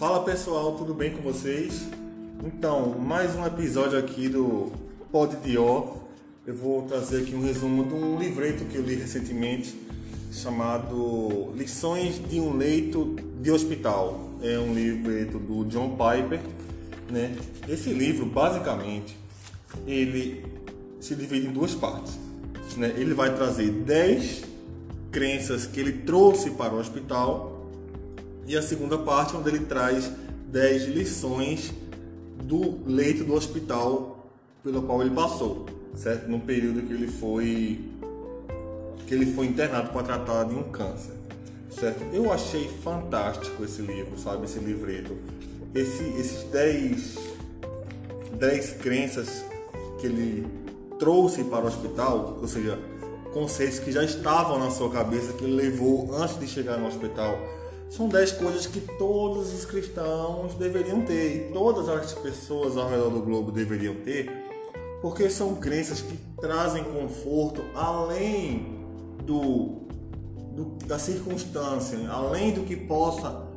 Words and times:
Fala 0.00 0.24
pessoal, 0.24 0.76
tudo 0.76 0.94
bem 0.94 1.10
com 1.10 1.20
vocês? 1.20 1.86
Então, 2.42 2.98
mais 2.98 3.36
um 3.36 3.44
episódio 3.44 3.98
aqui 3.98 4.30
do 4.30 4.72
Pod 5.12 5.36
Dior. 5.44 5.94
Eu 6.46 6.54
vou 6.54 6.80
trazer 6.86 7.20
aqui 7.20 7.34
um 7.34 7.42
resumo 7.42 7.84
de 7.84 7.92
um 7.92 8.18
livreto 8.18 8.64
que 8.64 8.76
eu 8.76 8.82
li 8.82 8.94
recentemente 8.94 9.78
chamado 10.32 11.52
Lições 11.54 12.18
de 12.30 12.40
um 12.40 12.56
Leito 12.56 13.14
de 13.42 13.50
Hospital. 13.50 14.30
É 14.40 14.58
um 14.58 14.72
livreto 14.72 15.38
do 15.38 15.66
John 15.66 15.90
Piper, 15.90 16.40
né? 17.10 17.36
Esse 17.68 17.92
livro, 17.92 18.24
basicamente, 18.24 19.14
ele 19.86 20.46
se 20.98 21.14
divide 21.14 21.48
em 21.48 21.52
duas 21.52 21.74
partes. 21.74 22.18
Né? 22.74 22.94
Ele 22.96 23.12
vai 23.12 23.34
trazer 23.34 23.70
10 23.70 24.44
crenças 25.10 25.66
que 25.66 25.78
ele 25.78 25.92
trouxe 25.92 26.52
para 26.52 26.72
o 26.72 26.78
hospital 26.78 27.49
e 28.46 28.56
a 28.56 28.62
segunda 28.62 28.98
parte 28.98 29.36
onde 29.36 29.48
ele 29.48 29.60
traz 29.60 30.10
10 30.48 30.88
lições 30.88 31.72
do 32.42 32.80
leito 32.86 33.24
do 33.24 33.34
hospital 33.34 34.30
pelo 34.62 34.82
qual 34.82 35.00
ele 35.00 35.14
passou, 35.14 35.66
certo? 35.94 36.28
No 36.28 36.40
período 36.40 36.82
que 36.82 36.92
ele 36.92 37.06
foi 37.06 37.84
que 39.06 39.14
ele 39.14 39.26
foi 39.32 39.46
internado 39.46 39.90
para 39.90 40.02
tratar 40.04 40.44
de 40.44 40.54
um 40.54 40.64
câncer, 40.64 41.14
certo? 41.70 42.04
Eu 42.12 42.32
achei 42.32 42.68
fantástico 42.68 43.64
esse 43.64 43.82
livro, 43.82 44.16
sabe, 44.18 44.44
esse 44.44 44.58
livreto. 44.58 45.16
Esse, 45.74 46.02
esses 46.18 46.44
10 46.50 47.30
10 48.40 48.70
crenças 48.78 49.44
que 50.00 50.06
ele 50.06 50.46
trouxe 50.98 51.44
para 51.44 51.64
o 51.64 51.66
hospital, 51.66 52.38
ou 52.40 52.48
seja, 52.48 52.78
conceitos 53.32 53.78
que 53.78 53.92
já 53.92 54.02
estavam 54.02 54.58
na 54.58 54.70
sua 54.70 54.90
cabeça, 54.90 55.32
que 55.34 55.44
ele 55.44 55.54
levou 55.54 56.14
antes 56.14 56.38
de 56.38 56.46
chegar 56.46 56.78
no 56.78 56.86
hospital. 56.86 57.38
São 57.90 58.08
dez 58.08 58.30
coisas 58.30 58.66
que 58.66 58.80
todos 58.80 59.52
os 59.52 59.64
cristãos 59.64 60.54
deveriam 60.54 61.02
ter 61.02 61.48
e 61.48 61.52
todas 61.52 61.88
as 61.88 62.12
pessoas 62.14 62.76
ao 62.76 62.88
redor 62.88 63.10
do 63.10 63.20
globo 63.20 63.50
deveriam 63.50 63.96
ter, 63.96 64.30
porque 65.02 65.28
são 65.28 65.56
crenças 65.56 66.00
que 66.00 66.16
trazem 66.40 66.84
conforto 66.84 67.64
além 67.74 68.86
do, 69.24 69.88
do 70.54 70.86
da 70.86 71.00
circunstância, 71.00 71.98
além 72.08 72.52
do 72.52 72.60
que 72.60 72.76
possa 72.76 73.48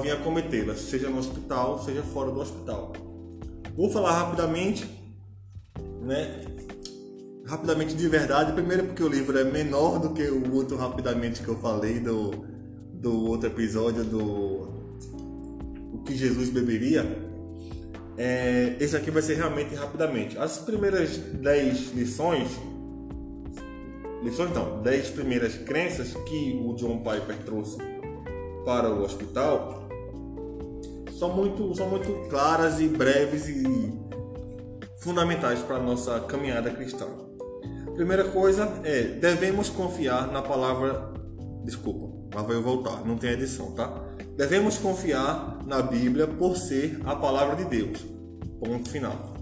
vir 0.00 0.12
a 0.12 0.16
cometê-las, 0.16 0.80
seja 0.80 1.10
no 1.10 1.18
hospital, 1.18 1.82
seja 1.84 2.02
fora 2.02 2.30
do 2.30 2.40
hospital. 2.40 2.94
Vou 3.76 3.90
falar 3.90 4.12
rapidamente, 4.12 4.88
né? 6.00 6.46
rapidamente 7.44 7.94
de 7.94 8.08
verdade. 8.08 8.52
Primeiro 8.52 8.84
porque 8.84 9.02
o 9.02 9.08
livro 9.08 9.38
é 9.38 9.44
menor 9.44 9.98
do 9.98 10.14
que 10.14 10.22
o 10.22 10.54
outro 10.54 10.78
rapidamente 10.78 11.42
que 11.42 11.48
eu 11.48 11.58
falei 11.58 12.00
do, 12.00 12.51
do 13.02 13.26
outro 13.26 13.48
episódio 13.48 14.04
do 14.04 14.68
o 15.92 15.98
que 16.04 16.16
Jesus 16.16 16.48
beberia. 16.48 17.04
É, 18.16 18.76
esse 18.78 18.96
aqui 18.96 19.10
vai 19.10 19.20
ser 19.20 19.34
realmente 19.34 19.74
rapidamente. 19.74 20.38
As 20.38 20.58
primeiras 20.58 21.16
10 21.16 21.92
lições, 21.94 22.48
lições 24.22 24.54
não, 24.54 24.80
10 24.82 25.10
primeiras 25.10 25.56
crenças 25.56 26.14
que 26.14 26.62
o 26.64 26.74
John 26.74 26.98
Piper 26.98 27.36
trouxe 27.44 27.78
para 28.64 28.88
o 28.88 29.02
hospital 29.02 29.88
são 31.18 31.34
muito, 31.34 31.74
são 31.74 31.88
muito 31.88 32.12
claras 32.28 32.80
e 32.80 32.86
breves 32.86 33.48
e 33.48 33.92
fundamentais 35.00 35.60
para 35.60 35.76
a 35.76 35.82
nossa 35.82 36.20
caminhada 36.20 36.70
cristã. 36.70 37.06
Primeira 37.94 38.24
coisa 38.24 38.80
é, 38.84 39.02
devemos 39.02 39.68
confiar 39.68 40.30
na 40.30 40.40
palavra. 40.40 41.12
Desculpa, 41.64 42.21
mas 42.34 42.46
vai 42.46 42.56
voltar, 42.56 43.04
não 43.04 43.16
tem 43.16 43.30
edição, 43.30 43.72
tá? 43.72 43.92
Devemos 44.36 44.78
confiar 44.78 45.58
na 45.66 45.82
Bíblia 45.82 46.26
por 46.26 46.56
ser 46.56 47.00
a 47.04 47.14
palavra 47.14 47.56
de 47.56 47.64
Deus. 47.64 48.04
Ponto 48.58 48.88
final. 48.88 49.34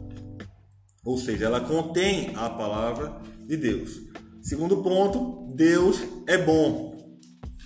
Ou 1.05 1.17
seja, 1.17 1.47
ela 1.47 1.61
contém 1.61 2.35
a 2.37 2.51
palavra 2.51 3.21
de 3.47 3.57
Deus. 3.57 4.01
Segundo 4.43 4.83
ponto, 4.83 5.53
Deus 5.55 6.03
é 6.27 6.37
bom. 6.39 6.91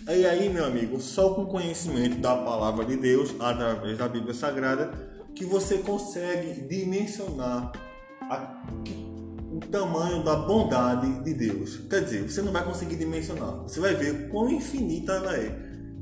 E 0.06 0.26
aí, 0.26 0.50
meu 0.50 0.64
amigo, 0.64 1.00
só 1.00 1.32
com 1.34 1.46
conhecimento 1.46 2.18
da 2.18 2.36
palavra 2.36 2.84
de 2.84 2.96
Deus, 2.96 3.34
através 3.40 3.96
da 3.96 4.06
Bíblia 4.06 4.34
Sagrada, 4.34 4.90
que 5.34 5.44
você 5.44 5.78
consegue 5.78 6.60
dimensionar 6.68 7.72
a 8.22 8.62
tamanho 9.66 10.22
da 10.22 10.36
bondade 10.36 11.22
de 11.22 11.34
Deus. 11.34 11.78
Quer 11.88 12.04
dizer, 12.04 12.22
você 12.22 12.42
não 12.42 12.52
vai 12.52 12.64
conseguir 12.64 12.96
dimensionar. 12.96 13.62
Você 13.62 13.80
vai 13.80 13.94
ver 13.94 14.28
quão 14.28 14.50
infinita 14.50 15.12
ela 15.12 15.36
é. 15.36 15.48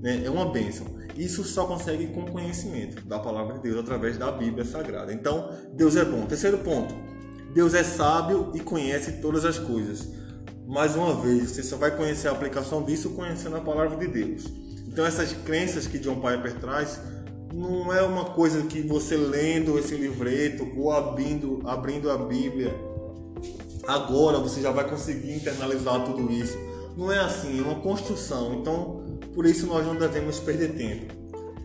Né? 0.01 0.23
É 0.25 0.31
uma 0.31 0.51
bênção. 0.51 0.87
Isso 1.17 1.45
só 1.45 1.67
consegue 1.67 2.09
com 2.09 2.25
conhecimento 2.25 3.07
da 3.07 3.19
palavra 3.19 3.55
de 3.55 3.63
Deus 3.63 3.79
através 3.79 4.17
da 4.17 4.31
Bíblia 4.33 4.65
Sagrada. 4.65 5.13
Então, 5.13 5.51
Deus 5.75 5.97
é 5.97 6.05
bom. 6.05 6.25
Terceiro 6.27 6.59
ponto. 6.59 6.95
Deus 7.55 7.75
é 7.75 7.83
sábio 7.83 8.51
e 8.55 8.61
conhece 8.61 9.21
todas 9.21 9.45
as 9.45 9.59
coisas. 9.59 10.09
Mais 10.67 10.97
uma 10.97 11.15
vez, 11.21 11.51
você 11.51 11.63
só 11.63 11.77
vai 11.77 11.95
conhecer 11.95 12.29
a 12.29 12.33
aplicação 12.33 12.83
disso 12.83 13.11
conhecendo 13.11 13.57
a 13.57 13.61
palavra 13.61 13.97
de 13.99 14.07
Deus. 14.07 14.45
Então, 14.89 15.05
essas 15.05 15.33
crenças 15.33 15.87
que 15.87 15.99
John 15.99 16.17
Piper 16.17 16.59
traz 16.59 16.99
não 17.53 17.93
é 17.93 18.03
uma 18.03 18.27
coisa 18.27 18.63
que 18.63 18.81
você 18.81 19.17
lendo 19.17 19.79
esse 19.79 19.95
livreto 19.95 20.67
ou 20.77 20.91
abrindo, 20.91 21.61
abrindo 21.67 22.11
a 22.11 22.17
Bíblia 22.17 22.75
agora 23.87 24.39
você 24.39 24.61
já 24.61 24.71
vai 24.71 24.89
conseguir 24.89 25.35
internalizar 25.35 26.05
tudo 26.05 26.31
isso. 26.33 26.57
Não 26.97 27.11
é 27.11 27.19
assim, 27.19 27.59
é 27.59 27.63
uma 27.63 27.81
construção. 27.81 28.55
Então, 28.55 29.19
por 29.35 29.47
isso 29.47 29.67
nós 29.67 29.87
não 29.87 29.97
devemos 29.97 30.39
perder 30.39 30.75
tempo. 30.75 31.15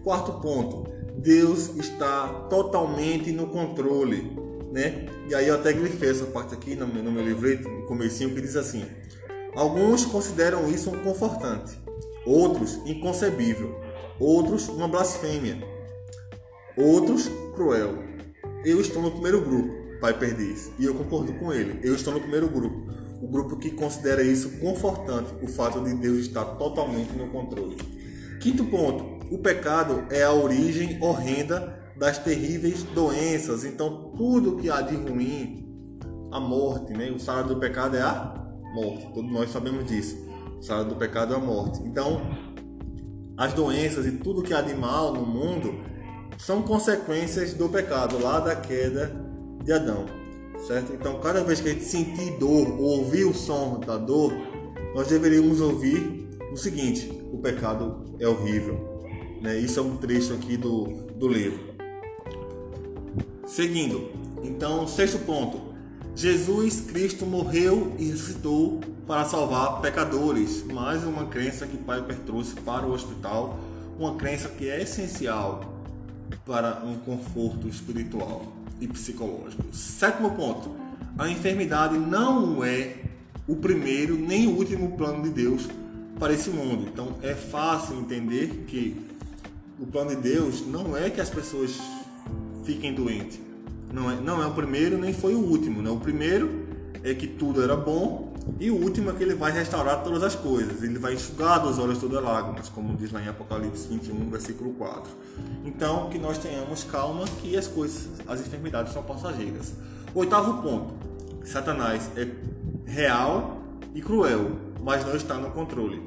Quarto 0.04 0.34
ponto, 0.34 0.90
Deus 1.18 1.76
está 1.76 2.28
totalmente 2.50 3.32
no 3.32 3.48
controle, 3.48 4.38
né? 4.72 5.06
E 5.30 5.36
aí 5.36 5.48
eu 5.48 5.56
até 5.56 5.74
grifei 5.74 6.10
essa 6.10 6.26
parte 6.26 6.54
aqui 6.54 6.76
no 6.76 6.88
meu, 6.88 7.04
no 7.04 7.12
meu 7.12 7.24
livreto, 7.24 7.68
no 7.68 7.86
comecinho, 7.86 8.34
que 8.34 8.42
diz 8.42 8.56
assim: 8.56 8.86
Alguns 9.56 10.06
consideram 10.06 10.70
isso 10.70 10.90
um 10.90 11.04
confortante, 11.04 11.78
outros 12.26 12.76
inconcebível, 12.86 13.76
outros 14.20 14.70
uma 14.70 14.88
blasfêmia, 14.88 15.62
outros 16.78 17.30
cruel. 17.56 17.96
Eu 18.64 18.80
estou 18.80 19.02
no 19.02 19.12
primeiro 19.12 19.42
grupo 19.42 19.87
Piper 20.00 20.36
diz, 20.36 20.72
e 20.80 20.86
eu 20.86 20.96
concordo 20.96 21.34
com 21.34 21.54
ele. 21.54 21.80
Eu 21.84 21.96
estou 21.96 22.14
no 22.14 22.20
primeiro 22.20 22.48
grupo, 22.48 22.92
o 23.22 23.28
grupo 23.28 23.58
que 23.58 23.72
considera 23.72 24.22
isso 24.22 24.60
confortante, 24.60 25.34
o 25.42 25.48
fato 25.48 25.84
de 25.84 25.94
Deus 25.96 26.20
estar 26.20 26.46
totalmente 26.46 27.14
no 27.14 27.28
controle. 27.30 27.78
Quinto 28.40 28.66
ponto: 28.66 29.34
o 29.34 29.40
pecado 29.40 30.06
é 30.12 30.24
a 30.24 30.32
origem 30.32 31.02
horrenda 31.02 31.78
das 31.98 32.20
terríveis 32.20 32.84
doenças. 32.84 33.66
Então, 33.66 34.14
tudo 34.16 34.56
que 34.58 34.70
há 34.70 34.82
de 34.82 34.96
ruim, 34.96 36.00
a 36.32 36.40
morte, 36.40 36.94
né? 36.94 37.10
O 37.10 37.20
salário 37.20 37.50
do 37.50 37.60
pecado 37.60 37.98
é 37.98 38.02
a 38.02 38.34
morte. 38.74 39.12
Todos 39.14 39.32
nós 39.32 39.52
sabemos 39.52 39.86
disso. 39.86 40.18
O 40.60 40.62
salário 40.62 40.90
do 40.90 40.96
pecado 40.96 41.34
é 41.34 41.38
a 41.38 41.40
morte. 41.40 41.82
Então, 41.84 42.22
as 43.36 43.54
doenças 43.54 44.06
e 44.06 44.12
tudo 44.12 44.44
que 44.44 44.54
há 44.54 44.62
de 44.62 44.74
mal 44.74 45.14
no 45.14 45.26
mundo 45.26 45.74
são 46.38 46.62
consequências 46.62 47.54
do 47.54 47.68
pecado, 47.68 48.20
lá 48.20 48.40
da 48.40 48.56
queda 48.56 49.27
de 49.64 49.74
Adão, 49.74 50.06
certo? 50.66 50.94
Então, 50.94 51.20
cada 51.20 51.44
vez 51.44 51.60
que 51.60 51.70
a 51.70 51.74
gente 51.74 51.86
sentir 51.86 52.38
dor 52.38 52.70
ou 52.80 53.00
ouvir 53.00 53.26
o 53.26 53.34
som 53.34 53.80
da 53.80 53.98
dor, 53.98 54.34
nós 54.96 55.08
deveríamos 55.08 55.62
ouvir 55.62 56.28
o 56.52 56.58
seguinte: 56.58 57.12
o 57.32 57.38
pecado 57.38 58.16
é 58.20 58.28
horrível. 58.28 58.98
Né? 59.42 59.58
Isso 59.60 59.80
é 59.80 59.84
um 59.84 59.98
trecho 59.98 60.34
aqui 60.34 60.58
do, 60.58 60.86
do 61.16 61.28
livro. 61.28 61.76
Seguindo, 63.46 64.10
então, 64.44 64.88
sexto 64.88 65.20
ponto: 65.20 65.74
Jesus 66.16 66.82
Cristo 66.82 67.26
morreu 67.26 67.94
e 68.00 68.06
ressuscitou 68.06 68.80
para 69.06 69.26
salvar 69.26 69.82
pecadores. 69.82 70.64
Mais 70.64 71.04
uma 71.04 71.28
crença 71.28 71.68
que 71.68 71.78
Piper 71.78 72.18
trouxe 72.26 72.56
para 72.56 72.86
o 72.86 72.92
hospital, 72.92 73.60
uma 74.00 74.16
crença 74.16 74.50
que 74.50 74.70
é 74.70 74.82
essencial 74.82 75.62
para 76.46 76.84
um 76.84 76.96
conforto 76.98 77.68
espiritual 77.68 78.57
e 78.80 78.88
psicológico. 78.88 79.64
Sétimo 79.72 80.32
ponto: 80.32 80.76
a 81.18 81.30
enfermidade 81.30 81.98
não 81.98 82.64
é 82.64 82.96
o 83.48 83.56
primeiro 83.56 84.18
nem 84.18 84.48
o 84.48 84.52
último 84.52 84.98
plano 84.98 85.24
de 85.24 85.30
Deus 85.30 85.68
para 86.20 86.34
esse 86.34 86.50
mundo. 86.50 86.88
Então 86.92 87.16
é 87.22 87.34
fácil 87.34 88.00
entender 88.00 88.66
que 88.68 88.96
o 89.80 89.86
plano 89.86 90.10
de 90.10 90.18
Deus 90.18 90.66
não 90.66 90.98
é 90.98 91.10
que 91.10 91.22
as 91.22 91.30
pessoas 91.30 91.80
fiquem 92.66 92.94
doentes. 92.94 93.40
Não 93.92 94.12
é, 94.12 94.16
não 94.16 94.44
é 94.44 94.46
o 94.46 94.52
primeiro 94.52 94.98
nem 94.98 95.14
foi 95.14 95.34
o 95.34 95.40
último. 95.40 95.82
Né? 95.82 95.90
O 95.90 95.98
primeiro 95.98 96.68
é 97.04 97.14
que 97.14 97.28
tudo 97.28 97.64
era 97.64 97.76
bom 97.76 98.27
e 98.60 98.72
o 98.72 98.76
último 98.76 99.12
é 99.12 99.14
que 99.14 99.24
ele 99.24 99.36
vai 99.36 99.52
restaurar 99.52 100.04
todas 100.04 100.24
as 100.24 100.36
coisas. 100.36 100.82
Ele 100.82 100.98
vai 100.98 101.14
enxugar 101.14 101.62
dos 101.62 101.78
olhos 101.78 102.00
todas 102.00 102.18
as 102.18 102.24
lágrimas, 102.24 102.70
como 102.70 102.96
diz 102.96 103.12
lá 103.12 103.22
em 103.22 103.28
Apocalipse 103.28 103.88
21, 103.88 104.30
versículo 104.30 104.74
4. 104.74 105.12
Então, 105.66 106.10
que 106.10 106.18
nós 106.18 106.38
tenhamos 106.38 106.84
calma 106.84 107.26
que 107.42 107.56
as 107.56 107.68
coisas, 107.68 108.10
as 108.28 108.40
enfermidades 108.40 108.94
são 108.94 109.04
passageiras. 109.04 109.74
Oitavo 110.16 110.62
ponto. 110.62 110.94
Satanás 111.44 112.10
é 112.16 112.28
real 112.86 113.62
e 113.94 114.02
cruel, 114.02 114.52
mas 114.82 115.06
não 115.06 115.16
está 115.16 115.36
no 115.36 115.52
controle, 115.52 116.02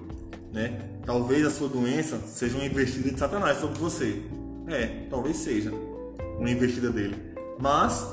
né? 0.53 0.91
Talvez 1.07 1.47
a 1.47 1.51
sua 1.51 1.69
doença 1.69 2.19
seja 2.27 2.57
uma 2.57 2.65
investida 2.65 3.11
de 3.11 3.19
Satanás 3.19 3.59
sobre 3.59 3.79
você. 3.79 4.23
É, 4.67 5.07
talvez 5.09 5.37
seja 5.39 5.73
uma 6.39 6.51
investida 6.51 6.91
dele. 6.91 7.17
Mas 7.59 8.07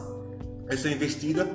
essa 0.67 0.89
investida, 0.89 1.47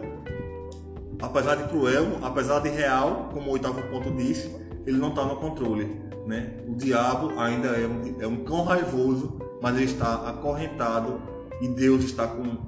apesar 1.23 1.55
de 1.55 1.69
cruel, 1.69 2.19
apesar 2.21 2.59
de 2.59 2.69
real, 2.69 3.31
como 3.33 3.49
o 3.49 3.53
oitavo 3.53 3.81
ponto 3.85 4.11
diz, 4.11 4.51
ele 4.85 4.99
não 4.99 5.11
está 5.11 5.25
no 5.25 5.37
controle. 5.37 6.03
Né? 6.27 6.57
O 6.69 6.75
diabo 6.75 7.39
ainda 7.39 7.69
é 7.69 7.87
um, 7.87 8.21
é 8.21 8.27
um 8.27 8.45
cão 8.45 8.65
raivoso, 8.65 9.39
mas 9.61 9.77
ele 9.77 9.85
está 9.85 10.29
acorrentado 10.29 11.21
e 11.61 11.69
Deus 11.69 12.05
está 12.05 12.27
com, 12.27 12.59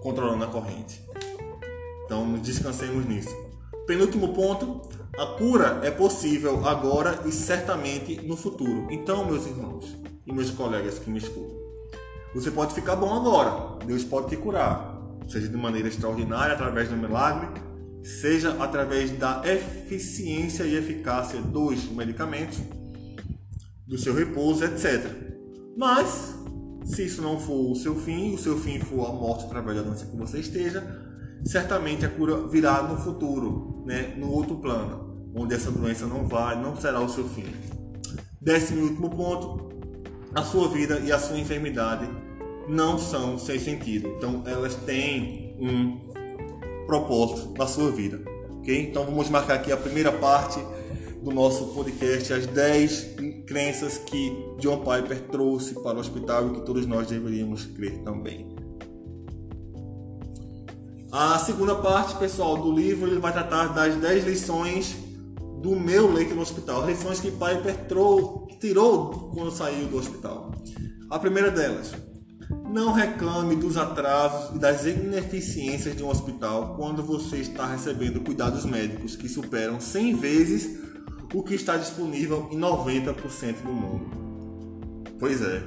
controlando 0.00 0.44
a 0.44 0.46
corrente. 0.46 1.02
Então 2.04 2.34
descansemos 2.34 3.04
nisso. 3.04 3.36
Penúltimo 3.86 4.34
ponto, 4.34 4.82
a 5.18 5.26
cura 5.38 5.80
é 5.82 5.90
possível 5.90 6.66
agora 6.66 7.22
e 7.26 7.32
certamente 7.32 8.20
no 8.26 8.36
futuro. 8.36 8.86
Então, 8.90 9.24
meus 9.24 9.46
irmãos 9.46 9.96
e 10.26 10.32
meus 10.32 10.50
colegas 10.50 10.98
que 10.98 11.10
me 11.10 11.18
escutam, 11.18 11.56
você 12.34 12.50
pode 12.50 12.74
ficar 12.74 12.96
bom 12.96 13.14
agora. 13.14 13.78
Deus 13.84 14.04
pode 14.04 14.28
te 14.28 14.36
curar, 14.36 14.97
seja 15.28 15.48
de 15.48 15.56
maneira 15.56 15.88
extraordinária 15.88 16.54
através 16.54 16.88
do 16.88 16.96
milagre, 16.96 17.48
seja 18.02 18.56
através 18.62 19.10
da 19.10 19.42
eficiência 19.44 20.64
e 20.64 20.74
eficácia 20.74 21.40
dos 21.40 21.84
medicamentos, 21.90 22.58
do 23.86 23.98
seu 23.98 24.14
repouso, 24.14 24.64
etc. 24.64 25.06
Mas, 25.76 26.34
se 26.84 27.04
isso 27.04 27.22
não 27.22 27.38
for 27.38 27.70
o 27.70 27.74
seu 27.74 27.94
fim, 27.94 28.34
o 28.34 28.38
seu 28.38 28.58
fim 28.58 28.80
for 28.80 29.06
a 29.06 29.12
morte 29.12 29.44
através 29.44 29.76
da 29.76 29.82
doença 29.82 30.06
que 30.06 30.16
você 30.16 30.40
esteja, 30.40 30.82
certamente 31.44 32.04
a 32.04 32.08
cura 32.08 32.46
virá 32.48 32.82
no 32.82 32.96
futuro, 32.96 33.84
né, 33.86 34.14
no 34.16 34.30
outro 34.30 34.56
plano, 34.56 35.30
onde 35.34 35.54
essa 35.54 35.70
doença 35.70 36.06
não 36.06 36.26
vai, 36.26 36.60
não 36.60 36.76
será 36.76 37.00
o 37.00 37.08
seu 37.08 37.28
fim. 37.28 37.46
Décimo 38.40 38.80
e 38.80 38.82
último 38.84 39.10
ponto, 39.10 39.68
a 40.34 40.42
sua 40.42 40.68
vida 40.68 40.98
e 41.00 41.12
a 41.12 41.18
sua 41.18 41.38
enfermidade 41.38 42.08
não 42.68 42.98
são 42.98 43.38
sem 43.38 43.58
sentido. 43.58 44.08
Então 44.16 44.42
elas 44.46 44.74
têm 44.74 45.56
um 45.58 45.98
propósito 46.86 47.54
na 47.56 47.66
sua 47.66 47.90
vida. 47.90 48.20
ok? 48.58 48.88
Então 48.88 49.04
vamos 49.04 49.28
marcar 49.28 49.54
aqui 49.54 49.72
a 49.72 49.76
primeira 49.76 50.12
parte 50.12 50.60
do 51.22 51.32
nosso 51.32 51.66
podcast, 51.74 52.32
as 52.32 52.46
10 52.46 53.16
crenças 53.46 53.98
que 53.98 54.32
John 54.58 54.78
Piper 54.78 55.20
trouxe 55.28 55.74
para 55.74 55.96
o 55.96 56.00
hospital 56.00 56.48
e 56.48 56.50
que 56.54 56.60
todos 56.64 56.86
nós 56.86 57.08
deveríamos 57.08 57.66
crer 57.66 57.98
também. 57.98 58.56
A 61.10 61.38
segunda 61.38 61.74
parte, 61.74 62.16
pessoal, 62.16 62.58
do 62.58 62.70
livro 62.70 63.08
ele 63.08 63.18
vai 63.18 63.32
tratar 63.32 63.68
das 63.68 63.96
10 63.96 64.26
lições 64.26 64.96
do 65.62 65.74
meu 65.74 66.12
leito 66.12 66.34
no 66.34 66.42
hospital, 66.42 66.86
lições 66.86 67.18
que 67.18 67.30
Piper 67.30 67.86
trou, 67.88 68.46
tirou 68.60 69.30
quando 69.34 69.50
saiu 69.50 69.88
do 69.88 69.96
hospital. 69.96 70.52
A 71.10 71.18
primeira 71.18 71.50
delas, 71.50 71.92
não 72.68 72.92
reclame 72.92 73.56
dos 73.56 73.76
atrasos 73.76 74.54
e 74.54 74.58
das 74.58 74.84
ineficiências 74.84 75.96
de 75.96 76.02
um 76.02 76.08
hospital 76.08 76.74
quando 76.76 77.02
você 77.02 77.38
está 77.38 77.66
recebendo 77.66 78.20
cuidados 78.20 78.64
médicos 78.64 79.16
que 79.16 79.28
superam 79.28 79.80
100 79.80 80.14
vezes 80.16 80.78
o 81.34 81.42
que 81.42 81.54
está 81.54 81.76
disponível 81.76 82.48
em 82.50 82.58
90% 82.58 83.62
do 83.62 83.72
mundo. 83.72 84.06
Pois 85.18 85.42
é, 85.42 85.62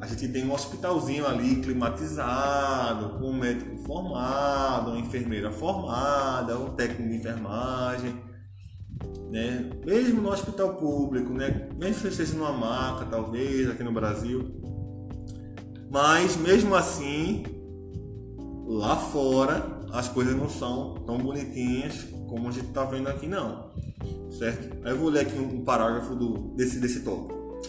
a 0.00 0.06
gente 0.06 0.28
tem 0.28 0.44
um 0.44 0.52
hospitalzinho 0.52 1.26
ali 1.26 1.56
climatizado, 1.56 3.18
com 3.18 3.30
um 3.30 3.38
médico 3.38 3.76
formado, 3.78 4.90
uma 4.90 4.98
enfermeira 4.98 5.50
formada, 5.50 6.58
um 6.58 6.70
técnico 6.70 7.08
de 7.08 7.16
enfermagem, 7.16 8.14
né? 9.30 9.70
Mesmo 9.86 10.20
no 10.20 10.30
hospital 10.30 10.74
público, 10.74 11.32
né? 11.32 11.68
Mesmo 11.78 12.02
que 12.02 12.08
esteja 12.08 12.34
numa 12.34 12.52
maca, 12.52 13.06
talvez, 13.06 13.70
aqui 13.70 13.82
no 13.82 13.92
Brasil. 13.92 14.61
Mas 15.92 16.38
mesmo 16.38 16.74
assim, 16.74 17.44
lá 18.66 18.96
fora, 18.96 19.82
as 19.92 20.08
coisas 20.08 20.34
não 20.34 20.48
são 20.48 20.94
tão 21.06 21.18
bonitinhas 21.18 22.06
como 22.30 22.48
a 22.48 22.50
gente 22.50 22.68
está 22.68 22.82
vendo 22.84 23.08
aqui 23.08 23.26
não. 23.26 23.70
Certo? 24.30 24.74
Aí 24.86 24.92
eu 24.92 24.96
vou 24.96 25.10
ler 25.10 25.20
aqui 25.20 25.38
um 25.38 25.62
parágrafo 25.62 26.14
do, 26.14 26.54
desse, 26.56 26.78
desse 26.80 27.00
tópico. 27.00 27.60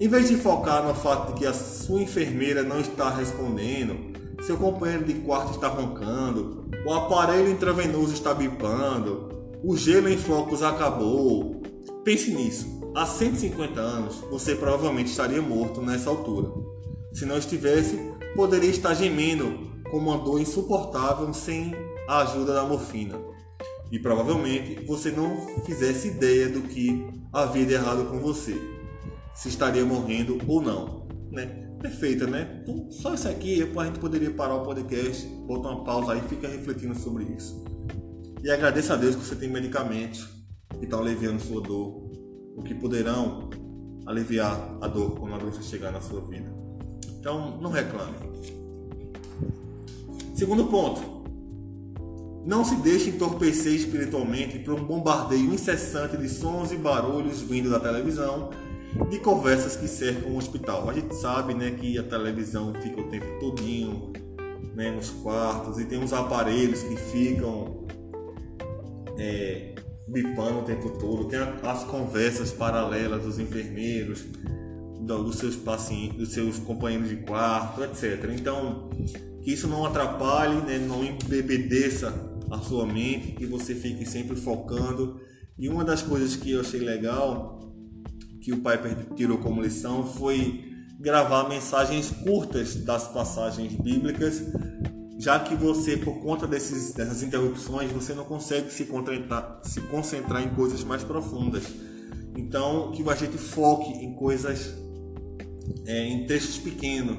Em 0.00 0.08
vez 0.08 0.28
de 0.28 0.36
focar 0.36 0.84
no 0.84 0.92
fato 0.92 1.32
de 1.32 1.38
que 1.38 1.46
a 1.46 1.54
sua 1.54 2.02
enfermeira 2.02 2.64
não 2.64 2.80
está 2.80 3.08
respondendo, 3.10 4.12
seu 4.42 4.56
companheiro 4.56 5.04
de 5.04 5.14
quarto 5.20 5.52
está 5.52 5.68
roncando, 5.68 6.68
o 6.84 6.92
aparelho 6.92 7.48
intravenoso 7.48 8.12
está 8.12 8.34
bipando, 8.34 9.28
o 9.62 9.76
gelo 9.76 10.08
em 10.08 10.18
flocos 10.18 10.64
acabou. 10.64 11.62
Pense 12.02 12.32
nisso. 12.32 12.82
Há 12.92 13.06
150 13.06 13.80
anos, 13.80 14.16
você 14.28 14.56
provavelmente 14.56 15.10
estaria 15.10 15.40
morto 15.40 15.80
nessa 15.80 16.10
altura. 16.10 16.72
Se 17.12 17.26
não 17.26 17.38
estivesse, 17.38 17.98
poderia 18.34 18.70
estar 18.70 18.94
gemendo 18.94 19.72
com 19.90 19.98
uma 19.98 20.18
dor 20.18 20.40
insuportável 20.40 21.32
sem 21.32 21.74
a 22.08 22.22
ajuda 22.22 22.54
da 22.54 22.64
morfina. 22.64 23.20
E 23.90 23.98
provavelmente 23.98 24.84
você 24.86 25.10
não 25.10 25.36
fizesse 25.66 26.08
ideia 26.08 26.48
do 26.48 26.62
que 26.62 27.06
havia 27.32 27.66
de 27.66 27.74
errado 27.74 28.06
com 28.06 28.18
você 28.18 28.58
se 29.34 29.48
estaria 29.48 29.84
morrendo 29.84 30.38
ou 30.46 30.60
não, 30.60 31.06
né? 31.30 31.68
Perfeita, 31.80 32.26
né? 32.26 32.60
Então, 32.62 32.90
só 32.90 33.14
isso 33.14 33.28
aqui, 33.28 33.62
a 33.62 33.84
gente 33.84 33.98
poderia 33.98 34.30
parar 34.30 34.56
o 34.56 34.62
podcast, 34.62 35.26
botar 35.46 35.70
uma 35.70 35.84
pausa 35.84 36.12
aí 36.12 36.20
e 36.20 36.28
fica 36.28 36.46
refletindo 36.46 36.94
sobre 36.94 37.24
isso. 37.24 37.64
E 38.42 38.50
agradeça 38.50 38.94
a 38.94 38.96
Deus 38.96 39.16
que 39.16 39.24
você 39.24 39.34
tem 39.34 39.48
medicamentos 39.48 40.28
que 40.78 40.84
estão 40.84 41.00
aliviando 41.00 41.40
sua 41.40 41.60
dor, 41.60 42.10
o 42.56 42.62
que 42.62 42.74
poderão 42.74 43.50
aliviar 44.06 44.78
a 44.80 44.86
dor 44.86 45.18
quando 45.18 45.34
a 45.34 45.38
doença 45.38 45.62
chegar 45.62 45.90
na 45.90 46.00
sua 46.00 46.20
vida. 46.20 46.61
Então, 47.22 47.56
não 47.60 47.70
reclame. 47.70 48.16
Segundo 50.34 50.64
ponto, 50.64 51.00
não 52.44 52.64
se 52.64 52.74
deixe 52.74 53.10
entorpecer 53.10 53.74
espiritualmente 53.74 54.58
por 54.58 54.74
um 54.74 54.82
bombardeio 54.82 55.54
incessante 55.54 56.16
de 56.16 56.28
sons 56.28 56.72
e 56.72 56.76
barulhos 56.76 57.40
vindo 57.40 57.70
da 57.70 57.78
televisão 57.78 58.50
de 59.08 59.20
conversas 59.20 59.76
que 59.76 59.86
cercam 59.86 60.32
o 60.32 60.36
hospital. 60.36 60.90
A 60.90 60.94
gente 60.94 61.14
sabe 61.14 61.54
né, 61.54 61.70
que 61.70 61.96
a 61.96 62.02
televisão 62.02 62.74
fica 62.74 63.00
o 63.00 63.04
tempo 63.04 63.38
todinho 63.38 64.12
né, 64.74 64.90
nos 64.90 65.10
quartos 65.10 65.78
e 65.78 65.84
tem 65.84 66.00
uns 66.00 66.12
aparelhos 66.12 66.82
que 66.82 66.96
ficam 66.96 67.86
é, 69.16 69.76
bipando 70.08 70.58
o 70.58 70.62
tempo 70.62 70.90
todo, 70.98 71.26
tem 71.26 71.38
as 71.38 71.84
conversas 71.84 72.50
paralelas 72.50 73.22
dos 73.22 73.38
enfermeiros, 73.38 74.24
dos 75.04 75.36
seus 75.36 75.56
pacientes, 75.56 76.16
dos 76.16 76.28
seus 76.30 76.58
companheiros 76.58 77.08
de 77.08 77.16
quarto, 77.16 77.82
etc. 77.82 78.30
Então, 78.38 78.90
que 79.42 79.52
isso 79.52 79.66
não 79.66 79.84
atrapalhe, 79.84 80.60
né, 80.62 80.78
não 80.78 81.04
embebedeça 81.04 82.12
a 82.50 82.58
sua 82.58 82.86
mente, 82.86 83.32
que 83.32 83.46
você 83.46 83.74
fique 83.74 84.06
sempre 84.06 84.36
focando. 84.36 85.20
E 85.58 85.68
uma 85.68 85.84
das 85.84 86.02
coisas 86.02 86.36
que 86.36 86.52
eu 86.52 86.60
achei 86.60 86.80
legal 86.80 87.58
que 88.40 88.52
o 88.52 88.56
Piper 88.56 89.14
tirou 89.14 89.38
como 89.38 89.62
lição 89.62 90.04
foi 90.04 90.72
gravar 90.98 91.48
mensagens 91.48 92.10
curtas 92.10 92.76
das 92.76 93.08
passagens 93.08 93.72
bíblicas, 93.74 94.42
já 95.18 95.38
que 95.38 95.54
você, 95.54 95.96
por 95.96 96.20
conta 96.20 96.46
desses, 96.46 96.92
dessas 96.92 97.22
interrupções, 97.22 97.90
você 97.90 98.12
não 98.14 98.24
consegue 98.24 98.72
se 98.72 98.84
concentrar, 98.84 99.60
se 99.64 99.80
concentrar 99.82 100.42
em 100.42 100.50
coisas 100.50 100.82
mais 100.82 101.04
profundas. 101.04 101.64
Então, 102.36 102.90
que 102.92 103.08
a 103.08 103.14
gente 103.14 103.38
foque 103.38 103.92
em 104.04 104.14
coisas, 104.14 104.74
é, 105.86 106.04
em 106.06 106.26
textos 106.26 106.58
pequenos, 106.58 107.18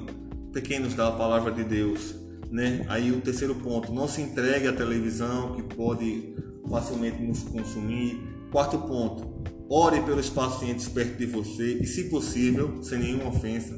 pequenos 0.51 0.93
da 0.93 1.11
palavra 1.11 1.51
de 1.51 1.63
Deus. 1.63 2.15
Né? 2.51 2.85
Aí 2.87 3.11
o 3.11 3.21
terceiro 3.21 3.55
ponto, 3.55 3.91
não 3.91 4.07
se 4.07 4.21
entregue 4.21 4.67
à 4.67 4.73
televisão 4.73 5.53
que 5.55 5.63
pode 5.75 6.35
facilmente 6.69 7.21
nos 7.21 7.43
consumir. 7.43 8.21
Quarto 8.51 8.77
ponto, 8.77 9.33
Ore 9.69 10.01
pelos 10.01 10.29
pacientes 10.29 10.87
perto 10.87 11.17
de 11.17 11.25
você 11.25 11.79
e, 11.79 11.87
se 11.87 12.03
possível, 12.03 12.83
sem 12.83 12.99
nenhuma 12.99 13.29
ofensa, 13.29 13.75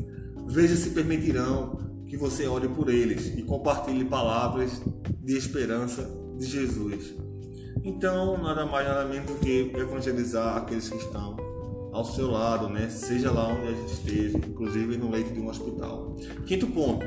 veja 0.47 0.75
se 0.75 0.89
permitirão 0.89 2.03
que 2.07 2.17
você 2.17 2.47
ore 2.47 2.67
por 2.67 2.89
eles 2.89 3.27
e 3.37 3.43
compartilhe 3.43 4.03
palavras 4.03 4.81
de 5.23 5.37
esperança 5.37 6.09
de 6.37 6.47
Jesus. 6.47 7.13
Então, 7.83 8.41
nada 8.41 8.65
mais 8.65 8.85
nada 8.85 9.05
menos 9.05 9.31
do 9.31 9.35
que 9.35 9.71
evangelizar 9.73 10.57
aqueles 10.57 10.89
que 10.89 10.97
estão 10.97 11.37
ao 11.95 12.03
seu 12.03 12.29
lado, 12.29 12.67
né? 12.67 12.89
Seja 12.89 13.31
lá 13.31 13.47
onde 13.47 13.67
a 13.69 13.71
gente 13.71 13.93
esteja, 13.93 14.37
inclusive 14.37 14.97
no 14.97 15.09
leito 15.09 15.33
de 15.33 15.39
um 15.39 15.47
hospital. 15.47 16.13
Quinto 16.45 16.67
ponto: 16.67 17.05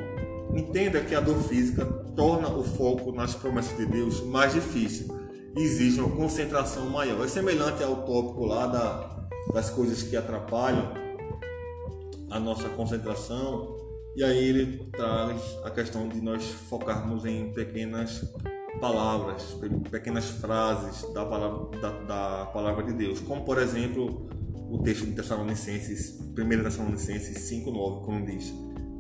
entenda 0.55 1.01
que 1.01 1.15
a 1.15 1.21
dor 1.21 1.39
física 1.43 1.85
torna 2.17 2.49
o 2.49 2.65
foco 2.65 3.13
nas 3.13 3.35
promessas 3.35 3.77
de 3.77 3.85
Deus 3.85 4.25
mais 4.25 4.55
difícil 4.55 5.17
exige 5.57 6.01
uma 6.01 6.17
concentração 6.17 6.89
maior. 6.89 7.23
É 7.25 7.29
semelhante 7.29 7.83
ao 7.83 7.97
tópico 8.05 8.47
lá 8.47 8.67
da, 8.67 9.29
das 9.53 9.69
coisas 9.71 10.03
que 10.03 10.17
atrapalham 10.17 10.93
a 12.31 12.41
nossa 12.41 12.69
concentração. 12.71 13.77
E 14.17 14.25
aí 14.25 14.39
ele 14.39 14.91
traz 14.93 15.59
a 15.65 15.71
questão 15.71 16.09
de 16.09 16.21
nós 16.21 16.45
focarmos 16.45 17.25
em 17.25 17.53
pequenas 17.53 18.25
palavras, 18.81 19.57
pequenas 19.91 20.31
frases 20.31 21.03
da 21.13 21.25
palavra, 21.25 21.79
da, 21.81 21.91
da 21.91 22.47
palavra 22.47 22.85
de 22.85 22.93
Deus, 22.93 23.21
como 23.21 23.45
por 23.45 23.59
exemplo 23.59 24.29
o 24.71 24.79
texto 24.79 25.07
de 25.07 25.13
Tessalonicenses, 25.13 26.19
1 26.21 26.63
Tessalonicenses 26.63 27.39
5,9, 27.51 28.05
como 28.05 28.27
diz, 28.27 28.53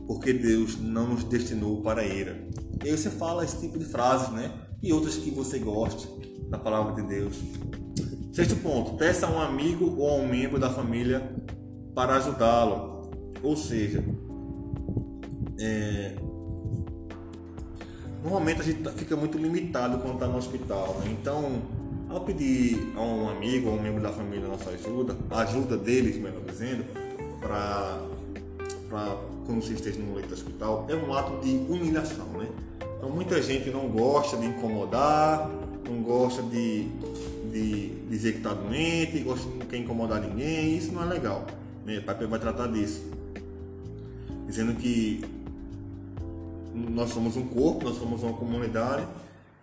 porque 0.07 0.33
Deus 0.33 0.81
não 0.81 1.09
nos 1.09 1.25
destinou 1.25 1.83
para 1.83 2.01
a 2.01 2.07
ira. 2.07 2.49
E 2.83 2.89
aí 2.89 2.97
você 2.97 3.11
fala 3.11 3.45
esse 3.45 3.61
tipo 3.61 3.79
de 3.79 3.85
frases, 3.85 4.31
né? 4.31 4.53
E 4.83 4.93
outras 4.93 5.17
que 5.17 5.31
você 5.31 5.59
goste 5.59 6.09
da 6.49 6.59
palavra 6.59 6.95
de 6.95 7.09
Deus. 7.09 7.37
Sexto 8.33 8.57
ponto, 8.57 8.97
peça 8.97 9.27
a 9.27 9.31
um 9.31 9.41
amigo 9.41 9.97
ou 9.99 10.09
a 10.09 10.15
um 10.15 10.29
membro 10.29 10.59
da 10.59 10.71
família 10.71 11.35
para 11.95 12.17
ajudá-lo. 12.17 13.11
Ou 13.43 13.57
seja, 13.57 14.03
é... 15.59 16.15
normalmente 18.23 18.61
a 18.61 18.65
gente 18.65 18.83
tá, 18.83 18.93
fica 18.93 19.17
muito 19.17 19.37
limitado 19.37 19.99
quando 19.99 20.15
está 20.15 20.27
no 20.27 20.39
hospital. 20.39 21.01
Né? 21.01 21.17
Então, 21.21 21.63
ao 22.11 22.21
pedir 22.21 22.93
a 22.97 23.01
um 23.01 23.29
amigo 23.29 23.69
ou 23.69 23.77
um 23.77 23.83
membro 23.83 24.03
da 24.03 24.11
família 24.11 24.49
nossa 24.49 24.71
ajuda, 24.71 25.17
a 25.31 25.41
ajuda 25.41 25.77
deles, 25.77 26.17
melhor 26.17 26.43
dizendo, 26.47 26.85
para 27.41 27.99
quando 29.47 29.63
você 29.63 29.75
esteja 29.75 29.99
no 29.99 30.15
leito 30.15 30.29
do 30.29 30.35
hospital, 30.35 30.87
é 30.89 30.95
um 30.95 31.13
ato 31.15 31.41
de 31.45 31.57
humilhação. 31.71 32.27
Né? 32.35 32.49
Então, 32.97 33.11
muita 33.11 33.41
gente 33.43 33.71
não 33.71 33.89
gosta 33.89 34.37
de 34.37 34.47
incomodar, 34.47 35.49
não 35.89 36.03
gosta 36.03 36.43
de, 36.43 36.89
de 37.53 37.89
dizer 38.11 38.33
que 38.33 38.39
está 38.39 38.53
doente, 38.53 39.21
gosta, 39.21 39.49
não 39.49 39.67
quer 39.67 39.79
incomodar 39.79 40.21
ninguém, 40.21 40.77
isso 40.77 40.93
não 40.93 41.03
é 41.03 41.07
legal. 41.07 41.47
Né? 41.85 41.99
O 41.99 42.03
Pai 42.03 42.15
vai 42.27 42.39
tratar 42.39 42.67
disso. 42.69 43.03
Dizendo 44.47 44.75
que 44.75 45.25
nós 46.75 47.11
somos 47.11 47.37
um 47.37 47.47
corpo, 47.47 47.85
nós 47.85 47.99
somos 47.99 48.23
uma 48.23 48.33
comunidade 48.33 49.07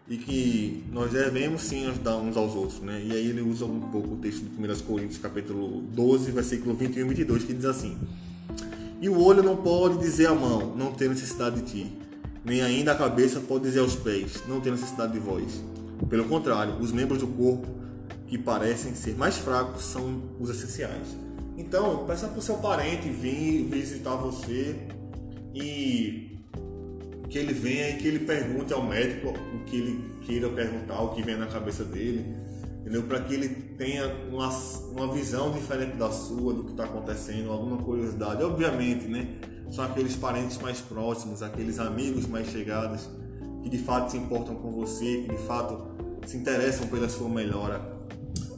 e 0.08 0.18
que 0.18 0.84
nós 0.92 1.12
devemos 1.12 1.64
sim 1.64 1.88
ajudar 1.88 2.18
uns 2.18 2.38
aos 2.38 2.56
outros, 2.56 2.80
né? 2.80 3.02
E 3.04 3.12
aí 3.12 3.28
ele 3.28 3.42
usa 3.42 3.66
um 3.66 3.80
pouco 3.80 4.14
o 4.14 4.18
texto 4.18 4.44
de 4.44 4.50
1 4.50 4.80
Coríntios, 4.84 5.18
capítulo 5.18 5.82
12, 5.82 6.32
versículo 6.32 6.76
21 6.76 7.02
e 7.02 7.10
22, 7.10 7.44
que 7.44 7.54
diz 7.54 7.66
assim: 7.66 7.98
E 9.02 9.10
o 9.10 9.20
olho 9.20 9.42
não 9.42 9.58
pode 9.58 9.98
dizer 9.98 10.28
à 10.28 10.36
mão, 10.36 10.76
não 10.76 10.92
tem 10.92 11.10
necessidade 11.10 11.62
de 11.62 11.72
ti, 11.72 11.98
nem 12.44 12.62
ainda 12.62 12.92
a 12.92 12.96
cabeça 12.96 13.40
pode 13.40 13.64
dizer 13.64 13.80
aos 13.80 13.96
pés, 13.96 14.44
não 14.48 14.62
tem 14.62 14.72
necessidade 14.72 15.14
de 15.14 15.20
vós. 15.20 15.64
Pelo 16.08 16.26
contrário, 16.26 16.78
os 16.80 16.92
membros 16.92 17.20
do 17.20 17.28
corpo 17.28 17.68
que 18.28 18.38
parecem 18.38 18.94
ser 18.94 19.16
mais 19.16 19.38
fracos 19.38 19.84
são 19.86 20.22
os 20.40 20.50
essenciais. 20.50 21.18
Então, 21.58 22.06
peça 22.06 22.28
para 22.28 22.38
o 22.38 22.42
seu 22.42 22.58
parente 22.58 23.10
vir 23.10 23.64
visitar 23.66 24.16
você 24.16 24.76
e 25.54 26.35
que 27.30 27.38
ele 27.38 27.54
venha 27.54 27.90
e 27.90 27.98
que 27.98 28.08
ele 28.08 28.20
pergunte 28.20 28.74
ao 28.74 28.84
médico 28.84 29.30
o 29.30 29.64
que 29.66 29.78
ele 29.78 30.12
queira 30.26 30.50
perguntar, 30.50 31.02
o 31.02 31.16
que 31.16 31.22
vem 31.22 31.38
na 31.38 31.48
cabeça 31.48 31.84
dele, 31.84 32.36
entendeu? 32.82 33.04
Para 33.04 33.22
que 33.22 33.34
ele 33.34 33.50
tenha 33.78 34.08
uma, 34.30 34.50
uma 34.92 35.14
visão 35.14 35.52
diferente 35.52 35.98
da 35.98 36.12
sua, 36.12 36.54
do 36.54 36.64
que 36.64 36.72
está 36.72 36.86
acontecendo, 36.86 37.52
alguma 37.52 37.78
curiosidade. 37.78 38.44
Obviamente, 38.44 39.08
né? 39.08 39.28
São 39.72 39.84
aqueles 39.84 40.16
parentes 40.16 40.58
mais 40.60 40.80
próximos, 40.80 41.42
aqueles 41.42 41.80
amigos 41.80 42.28
mais 42.28 42.48
chegados 42.48 43.10
que 43.66 43.70
de 43.70 43.80
fato 43.80 44.12
se 44.12 44.18
importam 44.18 44.54
com 44.54 44.72
você, 44.72 45.24
que 45.24 45.36
de 45.36 45.42
fato 45.48 45.88
se 46.28 46.38
interessam 46.38 46.88
pela 46.88 47.10
sua 47.10 47.28
melhora. 47.28 47.82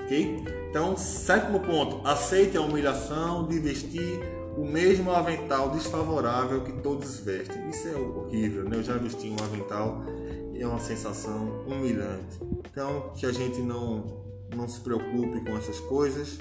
Ok? 0.01 0.43
Então, 0.69 0.97
sétimo 0.97 1.61
ponto: 1.61 2.05
aceite 2.05 2.57
a 2.57 2.61
humilhação 2.61 3.47
de 3.47 3.57
vestir 3.57 4.19
o 4.57 4.65
mesmo 4.65 5.11
avental 5.11 5.69
desfavorável 5.69 6.61
que 6.61 6.71
todos 6.81 7.19
vestem. 7.19 7.69
Isso 7.69 7.87
é 7.87 7.95
horrível, 7.95 8.63
né? 8.63 8.77
Eu 8.77 8.83
já 8.83 8.97
vesti 8.97 9.29
um 9.29 9.43
avental 9.43 10.03
e 10.51 10.61
é 10.63 10.67
uma 10.67 10.79
sensação 10.79 11.63
humilhante. 11.67 12.39
Então, 12.69 13.11
que 13.15 13.27
a 13.27 13.31
gente 13.31 13.61
não, 13.61 14.23
não 14.55 14.67
se 14.67 14.79
preocupe 14.79 15.41
com 15.45 15.55
essas 15.55 15.79
coisas, 15.81 16.39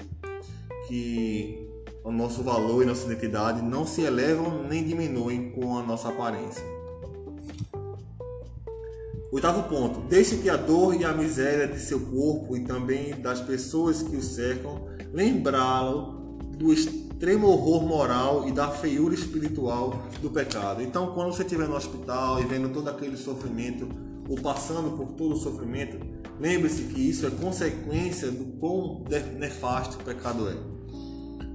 que 0.87 1.69
o 2.03 2.11
nosso 2.11 2.41
valor 2.41 2.81
e 2.81 2.87
nossa 2.87 3.05
identidade 3.05 3.61
não 3.61 3.85
se 3.85 4.01
elevam 4.01 4.63
nem 4.63 4.83
diminuem 4.83 5.51
com 5.51 5.77
a 5.77 5.83
nossa 5.83 6.09
aparência. 6.09 6.63
Oitavo 9.31 9.69
ponto: 9.69 9.99
deixe 10.07 10.37
que 10.37 10.49
a 10.49 10.55
dor 10.55 10.95
e 10.95 11.05
a 11.05 11.13
miséria 11.13 11.67
de 11.67 11.79
seu 11.79 11.99
corpo 11.99 12.57
e 12.57 12.61
também 12.61 13.11
das 13.21 13.41
pessoas 13.41 14.01
que 14.01 14.15
o 14.15 14.23
cercam 14.23 14.87
lembrá-lo 15.13 16.39
do 16.57 16.73
extremo 17.17 17.47
horror 17.47 17.83
moral 17.83 18.47
e 18.47 18.51
da 18.51 18.69
feiura 18.69 19.15
espiritual 19.15 20.03
do 20.21 20.29
pecado. 20.29 20.83
Então, 20.83 21.13
quando 21.15 21.33
você 21.33 21.41
estiver 21.41 21.67
no 21.67 21.75
hospital 21.75 22.39
e 22.39 22.45
vendo 22.45 22.69
todo 22.69 22.87
aquele 22.89 23.17
sofrimento 23.17 23.89
ou 24.29 24.39
passando 24.39 24.95
por 24.95 25.13
todo 25.13 25.33
o 25.33 25.37
sofrimento, 25.37 25.97
lembre-se 26.39 26.83
que 26.83 27.09
isso 27.09 27.25
é 27.25 27.31
consequência 27.31 28.29
do 28.29 28.45
quão 28.59 29.03
nefasto 29.39 29.99
o 29.99 30.03
pecado 30.03 30.47
é. 30.47 30.53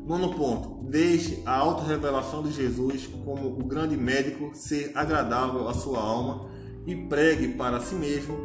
Nono 0.04 0.34
ponto: 0.34 0.84
deixe 0.90 1.40
a 1.46 1.58
autorrevelação 1.58 2.42
de 2.42 2.50
Jesus 2.50 3.08
como 3.24 3.46
o 3.46 3.64
grande 3.64 3.96
médico 3.96 4.50
ser 4.54 4.90
agradável 4.96 5.68
à 5.68 5.74
sua 5.74 6.00
alma 6.00 6.50
e 6.84 6.96
pregue 7.06 7.54
para 7.54 7.78
si 7.78 7.94
mesmo 7.94 8.36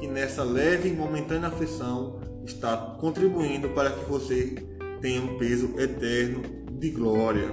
que 0.00 0.08
nessa 0.08 0.42
leve 0.42 0.88
e 0.88 0.92
momentânea 0.92 1.46
aflição 1.46 2.18
está 2.44 2.76
contribuindo 2.98 3.68
para 3.68 3.90
que 3.90 4.10
você 4.10 4.56
tenha 5.00 5.22
um 5.22 5.38
peso 5.38 5.78
eterno 5.78 6.63
de 6.84 6.90
glória. 6.90 7.50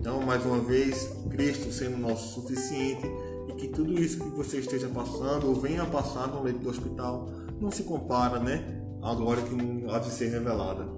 Então, 0.00 0.20
mais 0.22 0.44
uma 0.44 0.58
vez, 0.58 1.08
Cristo 1.30 1.72
sendo 1.72 1.96
nosso 1.96 2.34
suficiente 2.34 3.08
e 3.48 3.52
que 3.52 3.68
tudo 3.68 3.96
isso 3.96 4.18
que 4.18 4.28
você 4.30 4.58
esteja 4.58 4.88
passando 4.88 5.46
ou 5.46 5.54
venha 5.54 5.86
passar 5.86 6.26
no 6.26 6.42
leito 6.42 6.58
do 6.58 6.70
hospital 6.70 7.30
não 7.60 7.70
se 7.70 7.84
compara, 7.84 8.40
né, 8.40 8.82
à 9.00 9.14
glória 9.14 9.44
que 9.44 9.54
há 9.88 10.00
de 10.00 10.10
ser 10.10 10.30
revelada. 10.30 10.88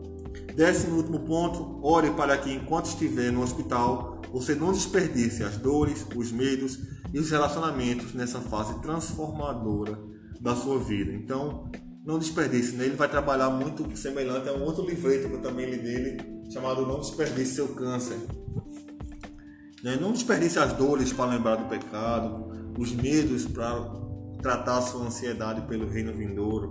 Décimo 0.55 0.97
último 0.97 1.21
ponto, 1.21 1.79
ore 1.87 2.11
para 2.13 2.39
que 2.39 2.51
enquanto 2.51 2.87
estiver 2.87 3.31
no 3.31 3.43
hospital, 3.43 4.23
você 4.33 4.55
não 4.55 4.73
desperdice 4.73 5.43
as 5.43 5.59
dores, 5.59 6.07
os 6.17 6.33
medos 6.33 6.79
e 7.13 7.19
os 7.19 7.31
relacionamentos 7.31 8.15
nessa 8.15 8.41
fase 8.41 8.81
transformadora 8.81 9.99
da 10.41 10.57
sua 10.57 10.79
vida. 10.79 11.13
Então, 11.13 11.71
não 12.07 12.19
desperdice, 12.19 12.77
né? 12.77 12.87
Ele 12.87 12.97
vai 12.97 13.09
trabalhar 13.09 13.51
muito 13.51 13.97
semelhante 13.97 14.49
a 14.49 14.53
um 14.53 14.63
outro 14.63 14.87
livreto 14.87 15.29
que 15.29 15.35
eu 15.35 15.43
também 15.43 15.69
li 15.69 15.79
dele, 15.79 16.19
chamado 16.53 16.87
Não 16.87 17.01
Desperdice 17.01 17.57
Seu 17.57 17.69
Câncer. 17.69 18.17
Né? 19.83 19.99
Não 20.01 20.13
desperdice 20.13 20.59
as 20.59 20.73
dores 20.73 21.13
para 21.13 21.33
lembrar 21.33 21.57
do 21.57 21.69
pecado, 21.69 22.73
os 22.79 22.93
medos 22.93 23.45
para 23.47 23.93
tratar 24.41 24.81
sua 24.83 25.05
ansiedade 25.05 25.63
pelo 25.63 25.89
reino 25.89 26.13
vindouro. 26.13 26.71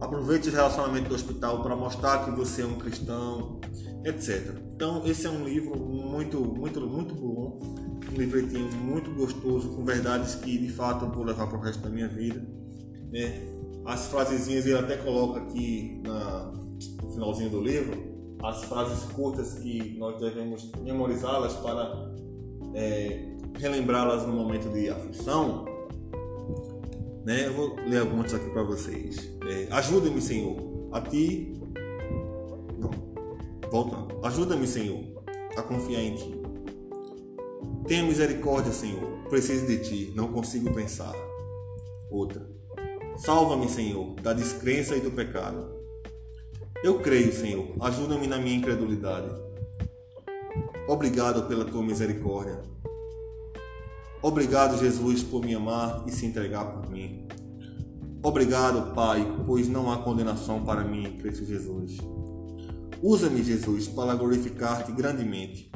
Aproveite 0.00 0.48
o 0.48 0.52
relacionamento 0.52 1.08
do 1.08 1.14
hospital 1.14 1.62
para 1.62 1.76
mostrar 1.76 2.24
que 2.24 2.30
você 2.30 2.62
é 2.62 2.66
um 2.66 2.78
cristão, 2.78 3.60
etc. 4.04 4.56
Então, 4.74 5.06
esse 5.06 5.26
é 5.26 5.30
um 5.30 5.44
livro 5.44 5.78
muito, 5.78 6.40
muito, 6.40 6.80
muito 6.80 7.14
bom 7.14 7.80
um 8.12 8.16
livretinho 8.16 8.68
muito 8.72 9.10
gostoso, 9.12 9.68
com 9.68 9.84
verdades 9.84 10.34
que 10.34 10.58
de 10.58 10.72
fato 10.72 11.04
eu 11.04 11.12
vou 11.12 11.22
levar 11.22 11.46
para 11.46 11.58
o 11.58 11.60
resto 11.60 11.82
da 11.82 11.90
minha 11.90 12.08
vida. 12.08 12.44
Né? 13.12 13.49
As 13.84 14.06
frasezinhas 14.06 14.66
ele 14.66 14.78
até 14.78 14.96
coloca 14.96 15.40
aqui 15.40 16.00
na, 16.04 16.52
no 17.02 17.12
finalzinho 17.12 17.50
do 17.50 17.60
livro, 17.60 18.10
as 18.42 18.64
frases 18.64 19.04
curtas 19.12 19.54
que 19.54 19.96
nós 19.98 20.18
devemos 20.20 20.70
memorizá-las 20.82 21.54
para 21.54 22.10
é, 22.74 23.36
relembrá-las 23.58 24.26
no 24.26 24.32
momento 24.32 24.68
de 24.70 24.88
aflição. 24.88 25.64
Né? 27.24 27.46
Eu 27.46 27.54
vou 27.54 27.76
ler 27.86 28.00
algumas 28.00 28.32
aqui 28.32 28.48
para 28.50 28.62
vocês. 28.62 29.30
É, 29.46 29.68
Ajuda-me, 29.72 30.20
Senhor, 30.20 30.56
a 30.92 31.00
ti. 31.00 31.52
Não, 32.78 32.90
voltando. 33.70 34.24
Ajuda-me, 34.24 34.66
Senhor, 34.66 35.00
a 35.56 35.62
confiar 35.62 36.02
em 36.02 36.14
ti. 36.14 36.40
Tenha 37.86 38.04
misericórdia, 38.04 38.72
Senhor. 38.72 39.10
Preciso 39.28 39.66
de 39.66 39.78
ti, 39.78 40.12
não 40.16 40.32
consigo 40.32 40.72
pensar. 40.72 41.14
Outra. 42.10 42.59
Salva-me, 43.24 43.68
Senhor, 43.68 44.14
da 44.16 44.32
descrença 44.32 44.96
e 44.96 45.00
do 45.00 45.10
pecado. 45.10 45.70
Eu 46.82 47.00
creio, 47.00 47.32
Senhor. 47.32 47.74
Ajuda-me 47.80 48.26
na 48.26 48.38
minha 48.38 48.56
incredulidade. 48.56 49.30
Obrigado 50.88 51.46
pela 51.46 51.64
tua 51.64 51.82
misericórdia. 51.82 52.62
Obrigado, 54.22 54.78
Jesus, 54.78 55.22
por 55.22 55.44
me 55.44 55.54
amar 55.54 56.04
e 56.06 56.10
se 56.10 56.26
entregar 56.26 56.64
por 56.64 56.90
mim. 56.90 57.26
Obrigado, 58.22 58.94
Pai, 58.94 59.26
pois 59.46 59.68
não 59.68 59.90
há 59.90 59.98
condenação 59.98 60.64
para 60.64 60.84
mim 60.84 61.06
em 61.06 61.16
Cristo 61.16 61.44
Jesus. 61.44 61.98
Usa-me, 63.02 63.42
Jesus, 63.42 63.88
para 63.88 64.14
glorificar-te 64.14 64.92
grandemente 64.92 65.70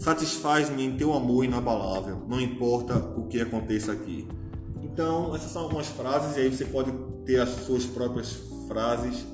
Satisfaz-me 0.00 0.82
em 0.82 0.96
teu 0.96 1.12
amor 1.12 1.44
inabalável, 1.44 2.22
não 2.26 2.40
importa 2.40 2.96
o 2.96 3.26
que 3.26 3.38
aconteça 3.38 3.92
aqui. 3.92 4.26
Então, 5.00 5.34
essas 5.34 5.50
são 5.50 5.62
algumas 5.62 5.86
frases, 5.86 6.36
e 6.36 6.40
aí 6.40 6.54
você 6.54 6.66
pode 6.66 6.92
ter 7.24 7.40
as 7.40 7.48
suas 7.64 7.86
próprias 7.86 8.36
frases 8.68 9.24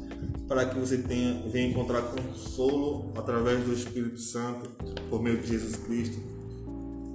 para 0.47 0.65
que 0.65 0.79
você 0.79 0.97
tenha, 0.97 1.43
venha 1.49 1.71
encontrar 1.71 2.03
consolo 2.03 3.11
através 3.17 3.65
do 3.65 3.73
Espírito 3.73 4.21
Santo, 4.21 4.71
por 5.11 5.21
meio 5.21 5.39
de 5.39 5.49
Jesus 5.49 5.75
Cristo. 5.75 6.19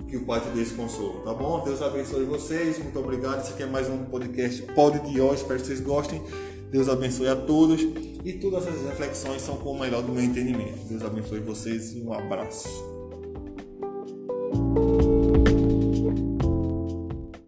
Que 0.09 0.17
o 0.17 0.25
Pai 0.25 0.41
te 0.41 0.49
dê 0.49 0.63
esse 0.63 0.73
consolo, 0.73 1.21
tá 1.21 1.33
bom? 1.33 1.63
Deus 1.63 1.81
abençoe 1.81 2.25
vocês, 2.25 2.77
muito 2.77 2.99
obrigado. 2.99 3.39
Esse 3.39 3.53
aqui 3.53 3.63
é 3.63 3.67
mais 3.67 3.89
um 3.89 4.03
podcast 4.03 4.63
Pod 4.73 4.99
de 4.99 5.21
hoje, 5.21 5.43
espero 5.43 5.57
que 5.61 5.67
vocês 5.67 5.79
gostem. 5.79 6.21
Deus 6.69 6.89
abençoe 6.89 7.29
a 7.29 7.37
todos. 7.37 7.79
E 8.25 8.33
todas 8.33 8.67
essas 8.67 8.81
reflexões 8.81 9.41
são 9.41 9.55
com 9.55 9.71
o 9.71 9.79
melhor 9.79 10.03
do 10.03 10.11
meu 10.11 10.21
entendimento. 10.25 10.89
Deus 10.89 11.01
abençoe 11.03 11.39
vocês 11.39 11.93
e 11.95 12.01
um 12.01 12.11
abraço. 12.11 13.00